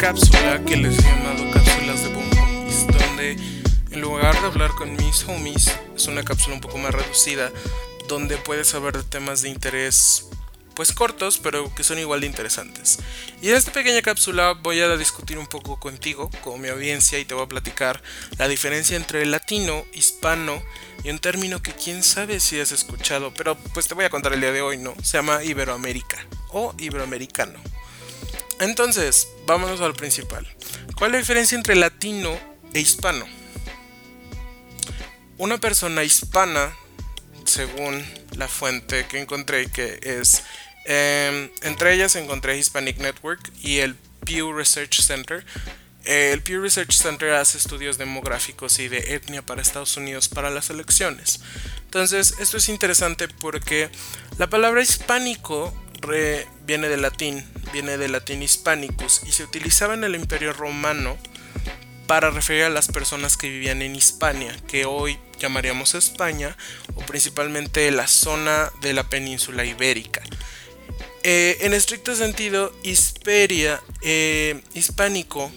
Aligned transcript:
cápsula 0.00 0.64
que 0.64 0.78
les 0.78 0.98
he 0.98 1.02
llamado 1.02 1.50
cápsulas 1.50 2.02
de 2.02 2.08
Boom 2.08 2.30
Homies, 2.38 2.86
donde 2.86 3.32
en 3.90 4.00
lugar 4.00 4.32
de 4.40 4.46
hablar 4.46 4.70
con 4.70 4.96
mis 4.96 5.28
homies, 5.28 5.70
es 5.94 6.06
una 6.06 6.22
cápsula 6.22 6.54
un 6.54 6.62
poco 6.62 6.78
más 6.78 6.94
reducida, 6.94 7.52
donde 8.08 8.38
puedes 8.38 8.68
saber 8.68 8.96
de 8.96 9.02
temas 9.02 9.42
de 9.42 9.50
interés 9.50 10.24
pues 10.74 10.92
cortos, 10.92 11.36
pero 11.36 11.74
que 11.74 11.84
son 11.84 11.98
igual 11.98 12.22
de 12.22 12.28
interesantes. 12.28 12.98
Y 13.42 13.50
en 13.50 13.56
esta 13.56 13.72
pequeña 13.72 14.00
cápsula 14.00 14.54
voy 14.62 14.80
a 14.80 14.96
discutir 14.96 15.36
un 15.36 15.46
poco 15.46 15.78
contigo, 15.78 16.30
con 16.42 16.62
mi 16.62 16.68
audiencia, 16.68 17.18
y 17.18 17.26
te 17.26 17.34
voy 17.34 17.44
a 17.44 17.48
platicar 17.48 18.02
la 18.38 18.48
diferencia 18.48 18.96
entre 18.96 19.26
latino, 19.26 19.84
hispano 19.92 20.62
y 21.04 21.10
un 21.10 21.18
término 21.18 21.60
que 21.60 21.74
quién 21.74 22.02
sabe 22.02 22.40
si 22.40 22.58
has 22.58 22.72
escuchado, 22.72 23.34
pero 23.34 23.54
pues 23.74 23.86
te 23.86 23.92
voy 23.92 24.06
a 24.06 24.10
contar 24.10 24.32
el 24.32 24.40
día 24.40 24.52
de 24.52 24.62
hoy, 24.62 24.78
¿no? 24.78 24.94
Se 25.02 25.18
llama 25.18 25.44
Iberoamérica 25.44 26.26
o 26.48 26.74
Iberoamericano. 26.78 27.60
Entonces, 28.60 29.28
vámonos 29.46 29.80
al 29.80 29.94
principal. 29.94 30.46
¿Cuál 30.94 31.10
es 31.10 31.12
la 31.12 31.18
diferencia 31.18 31.56
entre 31.56 31.74
latino 31.76 32.38
e 32.74 32.80
hispano? 32.80 33.26
Una 35.38 35.58
persona 35.58 36.04
hispana, 36.04 36.76
según 37.46 38.04
la 38.36 38.48
fuente 38.48 39.06
que 39.06 39.18
encontré, 39.18 39.70
que 39.70 39.98
es 40.02 40.42
em, 40.84 41.50
entre 41.62 41.94
ellas 41.94 42.14
encontré 42.16 42.58
Hispanic 42.58 42.98
Network 42.98 43.40
y 43.62 43.78
el 43.78 43.94
Pew 44.26 44.52
Research 44.52 45.00
Center. 45.00 45.44
El 46.04 46.42
Pew 46.42 46.60
Research 46.60 46.92
Center 46.92 47.32
hace 47.32 47.56
estudios 47.56 47.96
demográficos 47.96 48.78
y 48.78 48.88
de 48.88 49.14
etnia 49.14 49.40
para 49.40 49.62
Estados 49.62 49.96
Unidos 49.96 50.28
para 50.28 50.50
las 50.50 50.68
elecciones. 50.68 51.40
Entonces, 51.84 52.34
esto 52.40 52.58
es 52.58 52.68
interesante 52.68 53.28
porque 53.28 53.88
la 54.36 54.48
palabra 54.48 54.82
hispánico 54.82 55.74
viene 56.66 56.88
del 56.88 57.02
latín, 57.02 57.44
viene 57.72 57.96
del 57.98 58.12
latín 58.12 58.42
hispanicus 58.42 59.22
y 59.26 59.32
se 59.32 59.44
utilizaba 59.44 59.94
en 59.94 60.04
el 60.04 60.14
Imperio 60.14 60.52
Romano 60.52 61.16
para 62.06 62.30
referir 62.30 62.64
a 62.64 62.70
las 62.70 62.88
personas 62.88 63.36
que 63.36 63.48
vivían 63.48 63.82
en 63.82 63.94
Hispania, 63.94 64.56
que 64.66 64.84
hoy 64.84 65.18
llamaríamos 65.38 65.94
España, 65.94 66.56
o 66.94 67.00
principalmente 67.02 67.90
la 67.92 68.08
zona 68.08 68.70
de 68.80 68.92
la 68.92 69.08
península 69.08 69.64
ibérica. 69.64 70.20
Eh, 71.22 71.58
en 71.60 71.72
estricto 71.72 72.16
sentido, 72.16 72.72
Hisperia, 72.82 73.80
eh, 74.02 74.60
hispánico, 74.74 75.52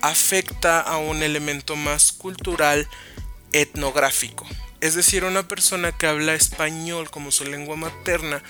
afecta 0.00 0.80
a 0.80 0.96
un 0.96 1.22
elemento 1.22 1.76
más 1.76 2.10
cultural 2.10 2.88
etnográfico. 3.52 4.46
Es 4.80 4.96
decir, 4.96 5.24
una 5.24 5.46
persona 5.46 5.92
que 5.92 6.08
habla 6.08 6.34
español 6.34 7.08
como 7.10 7.30
su 7.30 7.44
lengua 7.44 7.76
materna 7.76 8.42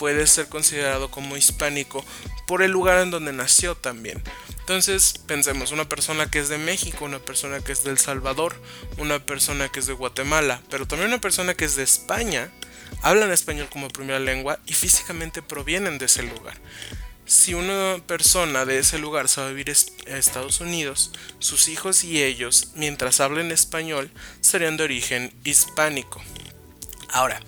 puede 0.00 0.26
ser 0.26 0.48
considerado 0.48 1.10
como 1.10 1.36
hispánico 1.36 2.02
por 2.46 2.62
el 2.62 2.70
lugar 2.70 3.02
en 3.02 3.10
donde 3.10 3.34
nació 3.34 3.74
también. 3.74 4.22
Entonces, 4.60 5.20
pensemos, 5.26 5.72
una 5.72 5.90
persona 5.90 6.30
que 6.30 6.38
es 6.38 6.48
de 6.48 6.56
México, 6.56 7.04
una 7.04 7.18
persona 7.18 7.60
que 7.60 7.72
es 7.72 7.84
de 7.84 7.90
El 7.90 7.98
Salvador, 7.98 8.54
una 8.96 9.18
persona 9.18 9.68
que 9.68 9.78
es 9.78 9.86
de 9.86 9.92
Guatemala, 9.92 10.62
pero 10.70 10.88
también 10.88 11.10
una 11.10 11.20
persona 11.20 11.52
que 11.52 11.66
es 11.66 11.76
de 11.76 11.82
España, 11.82 12.50
hablan 13.02 13.30
español 13.30 13.68
como 13.70 13.88
primera 13.88 14.18
lengua 14.18 14.58
y 14.64 14.72
físicamente 14.72 15.42
provienen 15.42 15.98
de 15.98 16.06
ese 16.06 16.22
lugar. 16.22 16.56
Si 17.26 17.52
una 17.52 17.98
persona 18.06 18.64
de 18.64 18.78
ese 18.78 18.98
lugar 18.98 19.28
se 19.28 19.42
a 19.42 19.48
vivir 19.48 19.70
a 19.70 20.16
Estados 20.16 20.62
Unidos, 20.62 21.12
sus 21.40 21.68
hijos 21.68 22.04
y 22.04 22.22
ellos, 22.22 22.70
mientras 22.74 23.20
hablen 23.20 23.52
español, 23.52 24.10
serían 24.40 24.78
de 24.78 24.84
origen 24.84 25.30
hispánico. 25.44 26.22
Ahora, 27.10 27.38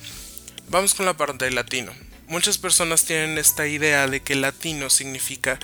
vamos 0.68 0.92
con 0.94 1.06
la 1.06 1.16
parte 1.16 1.46
de 1.46 1.52
latino. 1.52 1.94
Muchas 2.32 2.56
personas 2.56 3.04
tienen 3.04 3.36
esta 3.36 3.66
idea 3.66 4.06
de 4.06 4.22
que 4.22 4.34
latino 4.34 4.88
significa 4.88 5.58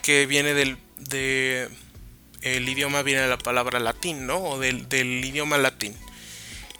que 0.00 0.24
viene 0.24 0.54
del 0.54 0.78
el 2.40 2.66
idioma 2.66 3.02
viene 3.02 3.20
de 3.20 3.28
la 3.28 3.36
palabra 3.36 3.80
latín, 3.80 4.26
¿no? 4.26 4.38
O 4.38 4.58
del, 4.58 4.86
idioma 5.22 5.58
latín. 5.58 5.94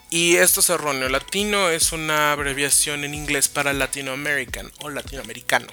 Y 0.09 0.37
esto 0.37 0.61
es 0.61 0.71
erróneo. 0.71 1.11
Latino 1.11 1.69
es 1.69 1.93
una 1.93 2.33
abreviación 2.33 3.05
en 3.05 3.13
inglés 3.13 3.49
para 3.49 3.75
Latino 3.75 4.13
American 4.13 4.73
o 4.81 4.89
latinoamericano. 4.89 5.67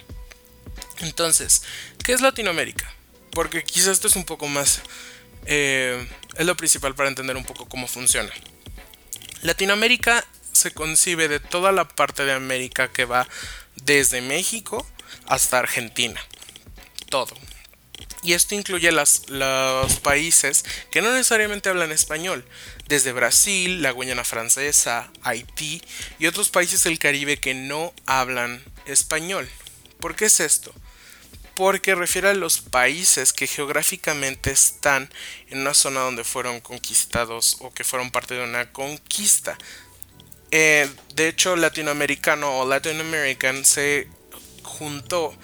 Entonces, 0.98 1.62
¿qué 2.04 2.12
es 2.12 2.20
Latinoamérica? 2.20 2.92
Porque 3.30 3.64
quizás 3.64 3.92
esto 3.92 4.08
es 4.08 4.16
un 4.16 4.24
poco 4.24 4.46
más... 4.46 4.82
Eh, 5.46 6.06
es 6.36 6.44
lo 6.44 6.54
principal 6.54 6.94
para 6.94 7.08
entender 7.08 7.34
un 7.34 7.46
poco 7.46 7.66
cómo 7.66 7.88
funciona. 7.88 8.30
Latinoamérica 9.40 10.22
se 10.54 10.72
concibe 10.72 11.28
de 11.28 11.40
toda 11.40 11.72
la 11.72 11.86
parte 11.86 12.24
de 12.24 12.32
América 12.32 12.88
que 12.88 13.04
va 13.04 13.28
desde 13.76 14.20
México 14.20 14.86
hasta 15.26 15.58
Argentina. 15.58 16.20
Todo. 17.10 17.34
Y 18.22 18.32
esto 18.32 18.54
incluye 18.54 18.90
los 18.90 20.00
países 20.02 20.64
que 20.90 21.02
no 21.02 21.12
necesariamente 21.12 21.68
hablan 21.68 21.92
español, 21.92 22.44
desde 22.88 23.12
Brasil, 23.12 23.82
la 23.82 23.90
Guayana 23.90 24.24
Francesa, 24.24 25.10
Haití 25.22 25.82
y 26.18 26.26
otros 26.26 26.48
países 26.48 26.84
del 26.84 26.98
Caribe 26.98 27.38
que 27.38 27.52
no 27.52 27.92
hablan 28.06 28.62
español. 28.86 29.48
¿Por 30.00 30.16
qué 30.16 30.26
es 30.26 30.40
esto? 30.40 30.74
Porque 31.54 31.94
refiere 31.94 32.30
a 32.30 32.34
los 32.34 32.60
países 32.60 33.32
que 33.32 33.46
geográficamente 33.46 34.50
están 34.50 35.10
en 35.48 35.60
una 35.60 35.74
zona 35.74 36.00
donde 36.00 36.24
fueron 36.24 36.60
conquistados 36.60 37.58
o 37.60 37.72
que 37.72 37.84
fueron 37.84 38.10
parte 38.10 38.34
de 38.34 38.42
una 38.42 38.72
conquista. 38.72 39.56
Eh, 40.56 40.88
de 41.16 41.26
hecho, 41.26 41.56
latinoamericano 41.56 42.60
o 42.60 42.64
Latin 42.64 43.00
American 43.00 43.64
se 43.64 44.06
juntó 44.62 45.34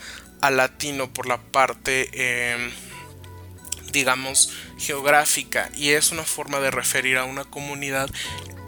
a 0.41 0.53
latino 0.53 1.13
por 1.13 1.27
la 1.27 1.39
parte, 1.43 2.09
em, 2.13 2.71
digamos, 3.91 4.53
geográfica 4.79 5.69
y 5.75 5.89
es 5.91 6.13
una 6.13 6.23
forma 6.23 6.61
de 6.61 6.71
referir 6.71 7.17
a 7.17 7.25
una 7.25 7.45
comunidad 7.45 8.09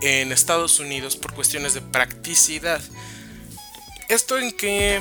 en 0.01 0.33
Estados 0.33 0.81
Unidos 0.81 1.15
por 1.17 1.33
cuestiones 1.33 1.75
de 1.75 1.81
practicidad. 1.81 2.83
¿Esto 4.09 4.37
en 4.37 4.51
qué, 4.51 5.01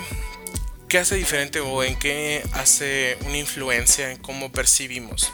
qué 0.90 1.00
hace 1.00 1.16
diferente 1.16 1.60
o 1.60 1.84
en 1.84 1.98
qué 1.98 2.44
hace 2.54 3.18
una 3.26 3.40
influencia 3.40 4.12
en 4.12 4.18
cómo 4.18 4.52
percibimos? 4.52 5.34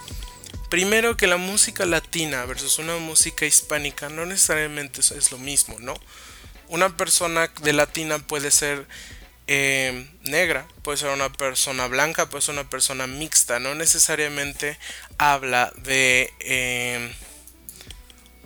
Primero 0.70 1.16
que 1.16 1.28
la 1.28 1.38
música 1.38 1.86
latina 1.86 2.46
versus 2.46 2.78
una 2.78 2.98
música 2.98 3.46
hispánica 3.46 4.10
no 4.10 4.26
necesariamente 4.26 5.00
es 5.00 5.32
lo 5.32 5.38
mismo, 5.38 5.78
¿no? 5.80 5.94
Una 6.68 6.98
persona 6.98 7.50
de 7.62 7.72
latina 7.72 8.20
puede 8.20 8.52
ser 8.52 8.86
eh, 9.48 10.10
negra, 10.24 10.68
puede 10.84 10.98
ser 10.98 11.10
una 11.12 11.32
persona 11.32 11.88
blanca, 11.88 12.30
puede 12.30 12.42
ser 12.42 12.54
una 12.54 12.70
persona 12.70 13.08
mixta, 13.08 13.60
no 13.60 13.76
necesariamente 13.76 14.78
habla 15.18 15.72
de 15.78 16.34
eh, 16.42 17.14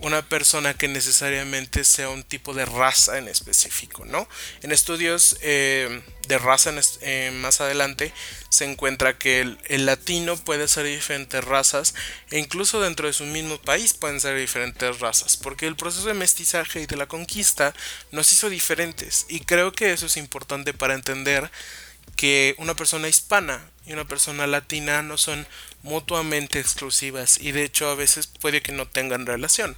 una 0.01 0.27
persona 0.27 0.73
que 0.73 0.87
necesariamente 0.87 1.83
sea 1.83 2.09
un 2.09 2.23
tipo 2.23 2.53
de 2.53 2.65
raza 2.65 3.17
en 3.17 3.27
específico, 3.27 4.05
¿no? 4.05 4.27
En 4.61 4.71
estudios 4.71 5.37
eh, 5.41 6.01
de 6.27 6.37
raza 6.37 6.71
eh, 7.01 7.31
más 7.33 7.61
adelante 7.61 8.13
se 8.49 8.65
encuentra 8.65 9.17
que 9.17 9.41
el, 9.41 9.85
latino 9.85 10.37
puede 10.37 10.67
ser 10.67 10.83
de 10.83 10.91
diferentes 10.95 11.43
razas 11.43 11.93
e 12.31 12.39
incluso 12.39 12.81
dentro 12.81 13.07
de 13.07 13.13
su 13.13 13.25
mismo 13.25 13.59
país 13.61 13.93
pueden 13.93 14.19
ser 14.19 14.37
diferentes 14.37 14.99
razas, 14.99 15.37
porque 15.37 15.67
el 15.67 15.75
proceso 15.75 16.07
de 16.07 16.13
mestizaje 16.13 16.81
y 16.81 16.85
de 16.85 16.97
la 16.97 17.07
conquista 17.07 17.73
nos 18.11 18.31
hizo 18.33 18.49
diferentes 18.49 19.25
y 19.29 19.41
creo 19.41 19.71
que 19.71 19.93
eso 19.93 20.07
es 20.07 20.17
importante 20.17 20.73
para 20.73 20.95
entender 20.95 21.51
que 22.15 22.55
una 22.57 22.75
persona 22.75 23.07
hispana 23.07 23.70
y 23.85 23.93
una 23.93 24.05
persona 24.05 24.47
latina 24.47 25.01
no 25.01 25.17
son 25.17 25.47
mutuamente 25.83 26.59
exclusivas 26.59 27.37
y 27.39 27.51
de 27.51 27.63
hecho 27.63 27.89
a 27.89 27.95
veces 27.95 28.27
puede 28.27 28.61
que 28.61 28.71
no 28.71 28.87
tengan 28.87 29.25
relación. 29.25 29.75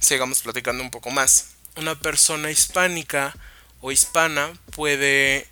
Sigamos 0.00 0.42
platicando 0.42 0.82
un 0.82 0.90
poco 0.90 1.10
más. 1.10 1.50
Una 1.76 1.98
persona 1.98 2.50
hispánica 2.50 3.34
o 3.80 3.92
hispana 3.92 4.52
puede 4.72 5.48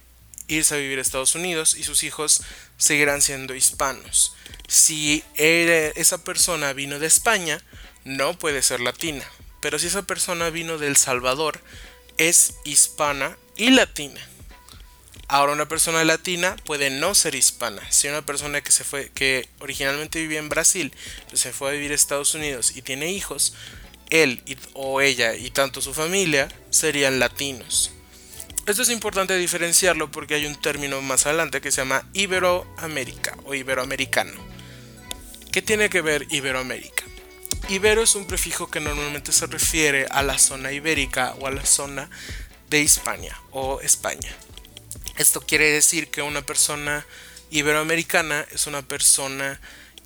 irse 0.48 0.74
a 0.74 0.78
vivir 0.78 0.98
a 0.98 1.02
Estados 1.02 1.34
Unidos 1.34 1.76
y 1.76 1.82
sus 1.82 2.02
hijos 2.02 2.42
seguirán 2.78 3.22
siendo 3.22 3.54
hispanos. 3.54 4.34
Si 4.68 5.24
esa 5.36 6.24
persona 6.24 6.72
vino 6.72 6.98
de 6.98 7.06
España, 7.06 7.62
no 8.04 8.38
puede 8.38 8.62
ser 8.62 8.80
latina. 8.80 9.24
Pero 9.60 9.78
si 9.78 9.86
esa 9.86 10.02
persona 10.02 10.50
vino 10.50 10.78
de 10.78 10.86
El 10.86 10.96
Salvador, 10.96 11.60
es 12.18 12.54
hispana 12.64 13.36
y 13.56 13.70
latina. 13.70 14.20
Ahora 15.28 15.52
una 15.52 15.66
persona 15.66 16.04
latina 16.04 16.54
puede 16.64 16.90
no 16.90 17.14
ser 17.14 17.34
hispana. 17.34 17.82
Si 17.90 18.06
una 18.06 18.24
persona 18.24 18.60
que 18.60 18.70
se 18.70 18.84
fue, 18.84 19.10
que 19.10 19.48
originalmente 19.58 20.20
vivía 20.20 20.38
en 20.38 20.48
Brasil, 20.48 20.92
se 21.32 21.52
fue 21.52 21.70
a 21.70 21.72
vivir 21.72 21.90
a 21.90 21.96
Estados 21.96 22.34
Unidos 22.34 22.76
y 22.76 22.82
tiene 22.82 23.10
hijos, 23.10 23.54
él 24.10 24.42
o 24.74 25.00
ella 25.00 25.34
y 25.34 25.50
tanto 25.50 25.82
su 25.82 25.94
familia 25.94 26.48
serían 26.70 27.18
latinos. 27.18 27.90
Esto 28.66 28.82
es 28.82 28.90
importante 28.90 29.36
diferenciarlo 29.36 30.10
porque 30.10 30.34
hay 30.34 30.46
un 30.46 30.60
término 30.60 31.02
más 31.02 31.26
adelante 31.26 31.60
que 31.60 31.72
se 31.72 31.80
llama 31.80 32.08
Iberoamérica 32.12 33.36
o 33.44 33.54
Iberoamericano. 33.54 34.40
¿Qué 35.50 35.62
tiene 35.62 35.88
que 35.88 36.02
ver 36.02 36.26
Iberoamérica? 36.30 37.04
Ibero 37.68 38.02
es 38.02 38.14
un 38.14 38.26
prefijo 38.26 38.70
que 38.70 38.78
normalmente 38.78 39.32
se 39.32 39.46
refiere 39.46 40.06
a 40.10 40.22
la 40.22 40.38
zona 40.38 40.70
ibérica 40.70 41.34
o 41.40 41.48
a 41.48 41.50
la 41.50 41.66
zona 41.66 42.08
de 42.70 42.80
Hispania 42.80 43.36
o 43.50 43.80
España. 43.80 44.36
Esto 45.16 45.40
quiere 45.40 45.70
decir 45.72 46.10
que 46.10 46.20
una 46.20 46.42
persona 46.44 47.06
Iberoamericana 47.50 48.46
es 48.52 48.66
una 48.66 48.82
persona 48.82 49.60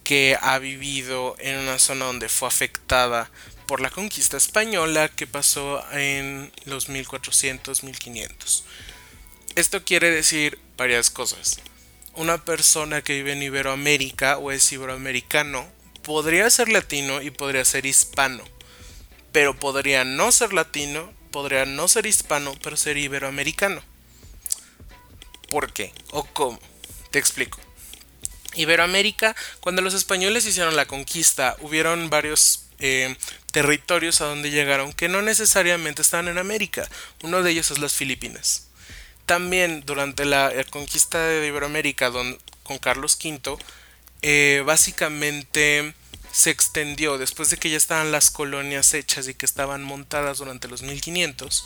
que 0.04 0.38
ha 0.40 0.58
vivido 0.58 1.34
en 1.40 1.58
una 1.58 1.78
zona 1.80 2.04
donde 2.04 2.28
fue 2.28 2.46
afectada 2.46 3.30
por 3.66 3.80
la 3.80 3.90
conquista 3.90 4.36
española 4.36 5.08
que 5.08 5.26
pasó 5.26 5.84
en 5.92 6.52
los 6.64 6.88
1400, 6.88 7.82
1500. 7.82 8.64
Esto 9.56 9.84
quiere 9.84 10.10
decir 10.10 10.58
varias 10.76 11.10
cosas. 11.10 11.60
Una 12.14 12.44
persona 12.44 13.02
que 13.02 13.14
vive 13.14 13.32
en 13.32 13.42
Iberoamérica 13.42 14.38
o 14.38 14.52
es 14.52 14.70
iberoamericano 14.70 15.66
podría 16.02 16.48
ser 16.50 16.68
latino 16.68 17.20
y 17.20 17.30
podría 17.30 17.64
ser 17.64 17.84
hispano, 17.84 18.44
pero 19.32 19.58
podría 19.58 20.04
no 20.04 20.30
ser 20.30 20.52
latino, 20.52 21.12
podría 21.32 21.66
no 21.66 21.88
ser 21.88 22.06
hispano, 22.06 22.54
pero 22.62 22.76
ser 22.76 22.96
iberoamericano. 22.96 23.89
¿Por 25.50 25.72
qué? 25.72 25.92
¿O 26.12 26.24
cómo? 26.24 26.58
Te 27.10 27.18
explico. 27.18 27.58
Iberoamérica, 28.54 29.36
cuando 29.60 29.82
los 29.82 29.94
españoles 29.94 30.46
hicieron 30.46 30.76
la 30.76 30.86
conquista, 30.86 31.56
hubieron 31.60 32.08
varios 32.08 32.66
eh, 32.78 33.16
territorios 33.52 34.20
a 34.20 34.26
donde 34.26 34.50
llegaron 34.50 34.92
que 34.92 35.08
no 35.08 35.22
necesariamente 35.22 36.02
estaban 36.02 36.28
en 36.28 36.38
América. 36.38 36.88
Uno 37.22 37.42
de 37.42 37.50
ellos 37.50 37.70
es 37.70 37.78
las 37.78 37.92
Filipinas. 37.92 38.68
También 39.26 39.82
durante 39.84 40.24
la 40.24 40.52
conquista 40.70 41.24
de 41.26 41.46
Iberoamérica 41.46 42.10
con 42.10 42.78
Carlos 42.78 43.18
V, 43.22 43.58
eh, 44.22 44.62
básicamente 44.64 45.94
se 46.32 46.50
extendió 46.50 47.18
después 47.18 47.50
de 47.50 47.56
que 47.56 47.70
ya 47.70 47.76
estaban 47.76 48.12
las 48.12 48.30
colonias 48.30 48.94
hechas 48.94 49.26
y 49.28 49.34
que 49.34 49.46
estaban 49.46 49.82
montadas 49.82 50.38
durante 50.38 50.68
los 50.68 50.82
1500 50.82 51.64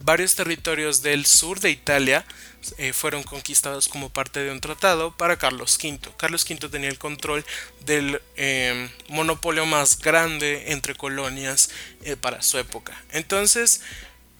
Varios 0.00 0.36
territorios 0.36 1.02
del 1.02 1.26
sur 1.26 1.58
de 1.58 1.70
Italia 1.70 2.24
eh, 2.76 2.92
fueron 2.92 3.24
conquistados 3.24 3.88
como 3.88 4.10
parte 4.10 4.40
de 4.40 4.52
un 4.52 4.60
tratado 4.60 5.16
para 5.16 5.38
Carlos 5.38 5.76
V. 5.82 5.98
Carlos 6.16 6.46
V 6.48 6.68
tenía 6.68 6.88
el 6.88 6.98
control 6.98 7.44
del 7.84 8.22
eh, 8.36 8.90
monopolio 9.08 9.66
más 9.66 9.98
grande 9.98 10.72
entre 10.72 10.94
colonias 10.94 11.70
eh, 12.04 12.16
para 12.16 12.42
su 12.42 12.58
época. 12.58 13.00
Entonces, 13.10 13.80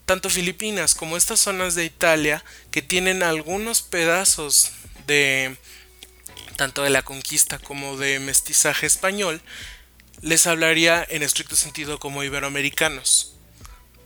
tanto 0.06 0.30
Filipinas 0.30 0.94
como 0.94 1.16
estas 1.16 1.40
zonas 1.40 1.74
de 1.74 1.84
Italia 1.84 2.44
que 2.70 2.80
tienen 2.80 3.24
algunos 3.24 3.82
pedazos 3.82 4.70
de 5.06 5.56
tanto 6.56 6.82
de 6.82 6.90
la 6.90 7.02
conquista 7.02 7.58
como 7.58 7.96
de 7.96 8.20
mestizaje 8.20 8.86
español, 8.86 9.40
les 10.22 10.46
hablaría 10.46 11.04
en 11.08 11.22
estricto 11.22 11.56
sentido 11.56 11.98
como 11.98 12.22
iberoamericanos 12.22 13.37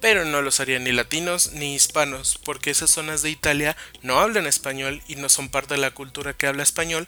pero 0.03 0.25
no 0.25 0.43
los 0.43 0.59
harían 0.59 0.83
ni 0.83 0.91
latinos 0.91 1.53
ni 1.53 1.77
hispanos, 1.77 2.37
porque 2.45 2.73
esas 2.73 2.91
zonas 2.91 3.23
de 3.23 3.31
Italia 3.31 3.77
no 4.03 4.19
hablan 4.19 4.49
español 4.49 5.01
y 5.07 5.15
no 5.15 5.29
son 5.29 5.49
parte 5.49 5.75
de 5.75 5.81
la 5.81 5.93
cultura 5.93 6.35
que 6.35 6.49
habla 6.49 6.65
español, 6.65 7.07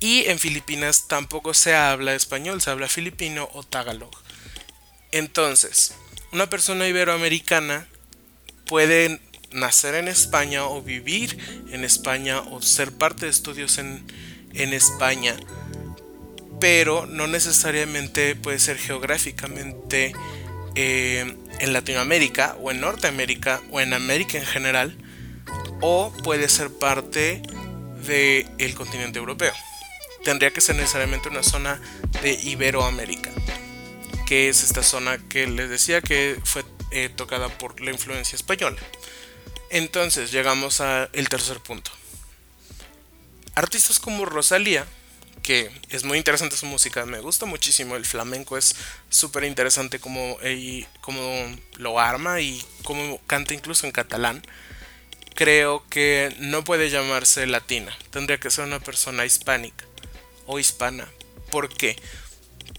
y 0.00 0.26
en 0.26 0.38
Filipinas 0.38 1.08
tampoco 1.08 1.54
se 1.54 1.74
habla 1.74 2.14
español, 2.14 2.60
se 2.60 2.68
habla 2.68 2.88
filipino 2.88 3.48
o 3.54 3.62
tagalog. 3.62 4.14
Entonces, 5.12 5.94
una 6.30 6.50
persona 6.50 6.86
iberoamericana 6.86 7.88
puede 8.66 9.18
nacer 9.50 9.94
en 9.94 10.06
España 10.06 10.66
o 10.66 10.82
vivir 10.82 11.38
en 11.70 11.84
España 11.84 12.40
o 12.40 12.60
ser 12.60 12.92
parte 12.92 13.24
de 13.24 13.30
estudios 13.30 13.78
en, 13.78 14.06
en 14.52 14.74
España, 14.74 15.34
pero 16.60 17.06
no 17.06 17.28
necesariamente 17.28 18.36
puede 18.36 18.58
ser 18.58 18.76
geográficamente 18.76 20.12
eh, 20.76 21.34
en 21.58 21.72
Latinoamérica 21.72 22.56
o 22.60 22.70
en 22.70 22.80
Norteamérica 22.80 23.62
o 23.70 23.80
en 23.80 23.94
América 23.94 24.38
en 24.38 24.46
general 24.46 24.96
o 25.80 26.12
puede 26.22 26.48
ser 26.48 26.70
parte 26.70 27.42
del 28.06 28.74
continente 28.74 29.18
europeo. 29.18 29.52
Tendría 30.22 30.52
que 30.52 30.60
ser 30.60 30.76
necesariamente 30.76 31.28
una 31.28 31.42
zona 31.42 31.80
de 32.22 32.34
Iberoamérica, 32.34 33.30
que 34.26 34.48
es 34.48 34.62
esta 34.62 34.82
zona 34.82 35.18
que 35.28 35.46
les 35.46 35.70
decía 35.70 36.00
que 36.00 36.38
fue 36.44 36.64
eh, 36.90 37.08
tocada 37.08 37.48
por 37.48 37.80
la 37.80 37.90
influencia 37.90 38.36
española. 38.36 38.78
Entonces 39.70 40.30
llegamos 40.30 40.80
al 40.80 41.28
tercer 41.28 41.60
punto. 41.60 41.90
Artistas 43.54 43.98
como 43.98 44.24
Rosalía 44.24 44.86
que 45.46 45.70
es 45.90 46.02
muy 46.02 46.18
interesante 46.18 46.56
su 46.56 46.66
música, 46.66 47.06
me 47.06 47.20
gusta 47.20 47.46
muchísimo, 47.46 47.94
el 47.94 48.04
flamenco 48.04 48.58
es 48.58 48.74
súper 49.08 49.44
interesante 49.44 50.00
como, 50.00 50.36
como 51.00 51.22
lo 51.76 52.00
arma 52.00 52.40
y 52.40 52.60
como 52.82 53.20
canta 53.28 53.54
incluso 53.54 53.86
en 53.86 53.92
catalán. 53.92 54.42
Creo 55.36 55.86
que 55.88 56.34
no 56.40 56.64
puede 56.64 56.90
llamarse 56.90 57.46
latina, 57.46 57.96
tendría 58.10 58.40
que 58.40 58.50
ser 58.50 58.64
una 58.64 58.80
persona 58.80 59.24
hispánica 59.24 59.84
o 60.46 60.58
hispana. 60.58 61.06
¿Por 61.52 61.68
qué? 61.68 61.94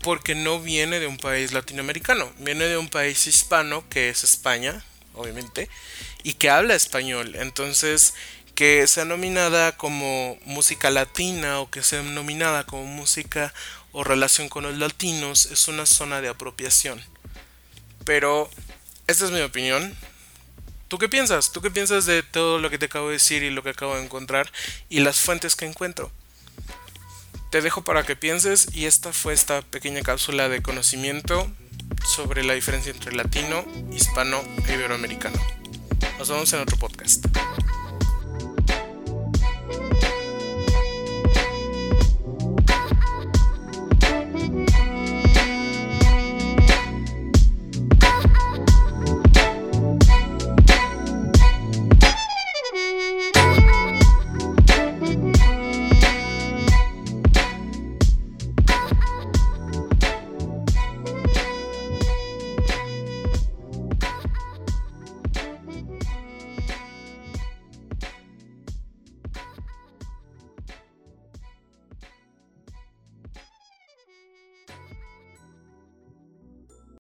Porque 0.02 0.36
no 0.36 0.60
viene 0.60 1.00
de 1.00 1.08
un 1.08 1.18
país 1.18 1.54
latinoamericano, 1.54 2.30
viene 2.40 2.66
de 2.66 2.78
un 2.78 2.90
país 2.90 3.28
hispano 3.28 3.88
que 3.88 4.10
es 4.10 4.25
España, 4.25 4.84
obviamente, 5.14 5.69
y 6.24 6.34
que 6.34 6.50
habla 6.50 6.75
español. 6.75 7.38
Entonces, 7.38 8.14
que 8.57 8.88
sea 8.88 9.06
nominada 9.06 9.77
como 9.77 10.36
música 10.44 10.89
latina 10.89 11.59
o 11.59 11.69
que 11.69 11.83
sea 11.83 12.01
nominada 12.01 12.63
como 12.65 12.86
música 12.86 13.54
o 13.92 14.04
relación 14.04 14.50
con 14.50 14.63
los 14.63 14.75
latinos 14.80 15.45
es 15.45 15.68
una 15.68 15.86
zona 15.86 16.21
de 16.21 16.30
apropiación. 16.30 17.00
Pero 18.04 18.50
esta 19.06 19.25
es 19.25 19.31
mi 19.31 19.42
opinión. 19.42 19.95
¿Tú 20.88 20.98
qué 20.98 21.07
piensas? 21.07 21.51
¿Tú 21.51 21.62
qué 21.62 21.69
piensas 21.69 22.07
de 22.07 22.24
todo 22.24 22.57
lo 22.57 22.71
que 22.71 22.80
te 22.80 22.88
acabo 22.88 23.09
de 23.09 23.13
decir 23.13 23.44
y 23.44 23.51
lo 23.51 23.62
que 23.62 23.69
acabo 23.69 23.95
de 23.95 24.04
encontrar 24.04 24.51
y 24.89 25.01
las 25.01 25.19
fuentes 25.19 25.56
que 25.56 25.65
encuentro? 25.65 26.12
Te 27.51 27.62
dejo 27.62 27.83
para 27.83 28.07
que 28.07 28.15
pienses 28.15 28.69
y 28.74 28.88
esta 28.88 29.13
fue 29.13 29.36
esta 29.36 29.62
pequeña 29.62 30.01
cápsula 30.01 30.50
de 30.50 30.63
conocimiento 30.63 31.48
sobre 32.15 32.44
la 32.44 32.56
diferencia 32.56 32.92
entre 32.92 33.15
latino, 33.15 33.63
hispano 33.92 34.42
e 34.68 34.74
iberoamericano. 34.74 35.39
Nos 36.18 36.30
vemos 36.30 36.51
en 36.54 36.62
otro 36.62 36.77
podcast. 36.77 37.24